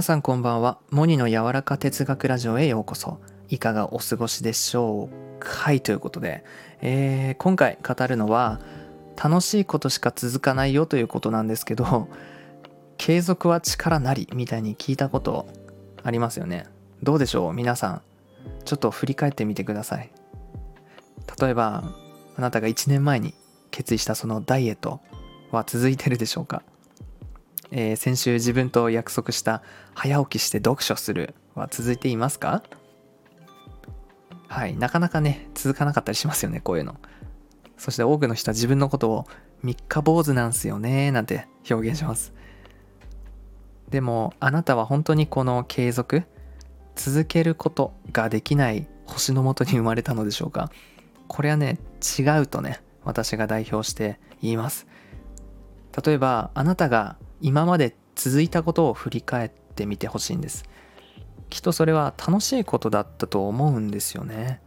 [0.00, 0.78] 皆さんこんばんは。
[0.88, 3.20] モニの柔らか哲学ラジオへようこそ。
[3.50, 5.72] いかがお過ごしでしょうか？
[5.72, 6.42] いということで、
[6.80, 8.60] えー、今回語るのは
[9.22, 12.08] 楽しいことしか続かないよということなんですけど
[12.96, 15.46] 継続は力なりみたいに聞いたこと
[16.02, 16.64] ありますよね。
[17.02, 17.52] どうでしょう？
[17.52, 18.02] 皆さん
[18.64, 20.10] ちょっと振り返ってみてください。
[21.38, 21.84] 例えば
[22.38, 23.34] あなたが1年前に
[23.70, 25.00] 決意したそのダイエット
[25.50, 26.62] は続いてるでしょうか？
[27.70, 29.62] えー、先週自分と約束した
[29.94, 32.62] 早起きして読書するは続いていますか？
[34.48, 36.96] はい、なかなかね、続かなかったりしますよね、こういうの。
[37.76, 39.26] そして多くの人は自分のことを
[39.62, 42.32] 三日坊主なんすよね、なんて表現します。
[43.88, 46.24] でも、あなたは本当にこの継続、
[46.96, 50.70] 続けることができない星のもとに生まれたのでしょうか？
[51.28, 51.78] これはね、
[52.18, 54.86] 違うとね、私が代表して言います。
[56.04, 60.64] 例えば、あなたが今まで続いたことを振り返ってみてほしいんです。
[61.48, 64.60] きっとそれは楽しいことだったと思うんですよね。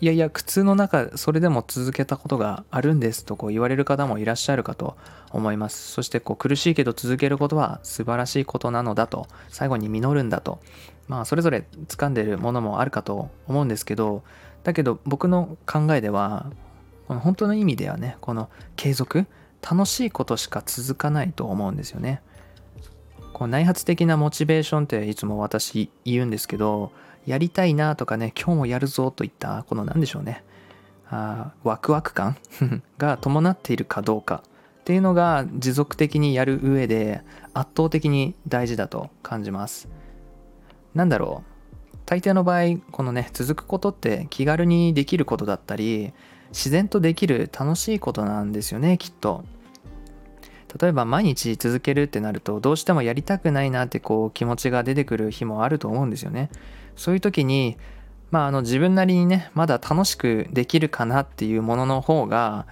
[0.00, 4.96] いやいや苦痛の中それでも続けたことがあるんですとこう言われる方もいらっしゃるかと
[5.30, 5.92] 思います。
[5.92, 10.60] そしてこう苦しいけど続けることは素晴らしいことなのだと最後に実るんだと。
[11.08, 14.22] まあそれぞれ掴んでるものもあるかと思うんですけど
[14.64, 16.50] だけど僕の考えでは
[17.08, 19.26] この本当の意味ではねこの継続
[19.62, 22.20] 楽しいことしか続かないと思うんですよね。
[23.32, 26.92] こう内発的なモチベーションっていつも私言うんですけど
[27.26, 30.44] やりたいなとかね今日もやるぞといったこの何でしょうね
[31.08, 32.36] あワクワク感
[32.98, 34.42] が伴っているかどうか
[34.80, 37.22] っていうのが持続的にやる上で
[37.54, 39.88] 圧倒的に大事だと感じます。
[40.94, 41.42] なんだろ
[41.94, 46.12] う大抵の場合このね続くことって気軽にできることだったり
[46.52, 49.44] 自然とできる楽しいことなんですよねきっと。
[50.80, 56.50] 例えば毎日続けるってなるとどうしてもやりたくないなってこう気持ちが出てくる日もあると思うんですよね。
[56.96, 57.76] そういう時に
[58.30, 62.66] まああの自分なりにねまだ楽しくできるかなっていうものの方が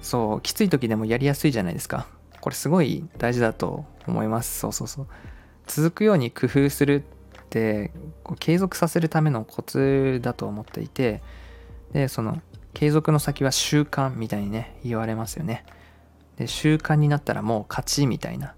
[0.00, 2.06] そうきつい時でもやりやすいじゃないですか。
[2.40, 4.60] これすごい大事だと思います。
[4.60, 5.06] そうそうそう。
[5.66, 7.02] 続くように工夫する
[7.46, 7.92] って
[8.38, 11.22] 継続させるためのコツだと思っていて
[11.92, 12.40] でその
[12.76, 15.64] 継続の先は習慣みたいにね言われますよね。
[16.36, 18.54] で習慣になったらもう勝ちみたいな。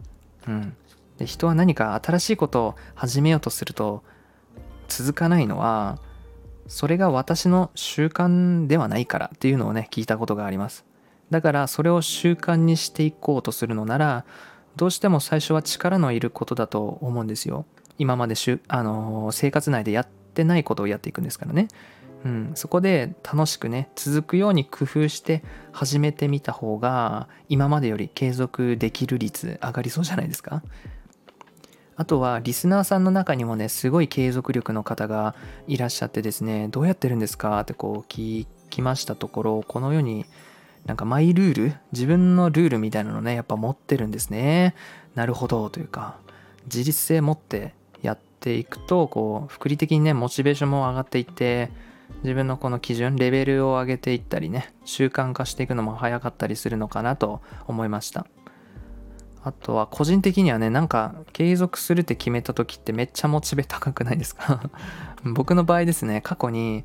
[0.49, 0.77] うん。
[1.19, 4.03] で人は何か新しいことを始めようとすると
[4.89, 6.01] 続かないのは
[6.67, 10.85] それが私の習慣ではないからっていうのをね聞いたことがあります。
[11.31, 14.25] だからそれを習慣にしていこうとするのなら
[14.75, 17.67] どうしても最初は力のいることだと思うんですよ。
[17.99, 21.69] 今までしゅ、あの生活内でやってないことをやっていくんですからね。
[22.25, 30.63] うん、そこで楽しくね続くように工夫して始めてみた方が今までより継続できる率上がりそうじゃないですか？
[31.97, 35.35] あとはリスナーさんの中にもねすごい継続力の方が
[35.67, 40.25] いらっしゃってですねどうやってるんですかってこう聞きましたところこのように
[40.87, 44.75] なんかマイルール自分のルールみたいなのねやっぱ持ってるんですね。
[45.15, 46.17] なるほどというか
[46.65, 51.71] 自立性持ってやっていくとこう福利的にねモチベーションも上がっていって
[52.23, 58.27] 自分のこの基準レベルを上げていったりね習慣化していくのも早かったりするのかなと思いました。
[59.45, 64.61] あとは個人的にはねなんか継続するって決めた時ってめっちゃモチベ高くないですか？
[65.25, 66.85] 僕の場合ですね過去に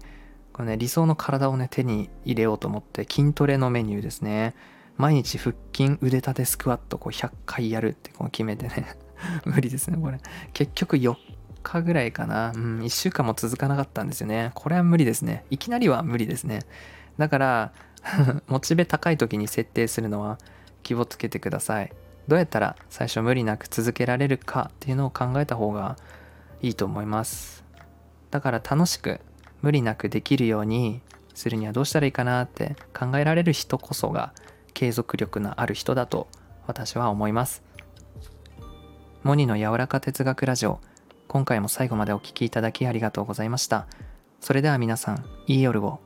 [0.54, 4.56] これ、ね、理想の体をね手に入れようと思って筋トレのメニューですね。
[4.96, 8.96] 毎日腹筋腕立てスクワットこう100回やるってこう決めてね。
[9.46, 10.20] 無理ですねこれ。
[10.54, 11.16] 結局4
[11.64, 12.52] 日ぐらいかな。
[12.56, 14.52] うん、1週間も続かなかったんですよね。
[14.54, 15.46] これは無理ですね。
[15.50, 16.62] いきなりは無理ですね。
[17.18, 17.74] だから、
[18.48, 20.38] モチベ高い時に設定するのは
[20.84, 21.92] 気をつけてください。
[22.28, 25.98] どうやったら最初無理なく続けられるかっていうのを考えた方が
[26.62, 27.64] いいと思います。
[28.32, 29.20] だから楽しく
[29.62, 31.02] 無理なくできるように
[31.34, 34.34] するにはどうしたらいいかなって考えられる人こそが
[34.74, 36.28] 継続力のある人だと
[36.66, 37.64] 私は思います。
[39.24, 40.82] モニの柔らか哲学ラジオ
[41.34, 43.88] 今回も最後までお聴きいただきありがとうございました。
[44.40, 46.00] それでは皆さん、いい夜を。